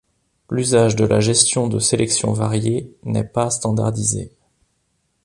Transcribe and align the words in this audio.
L'usage 0.49 0.95
de 0.95 1.05
la 1.05 1.19
gestion 1.19 1.67
de 1.67 1.77
sélections 1.77 2.33
variées 2.33 2.91
n'est 3.03 3.23
pas 3.23 3.51
standardisé. 3.51 4.31